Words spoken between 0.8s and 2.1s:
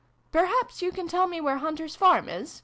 you can tell me where Hunter's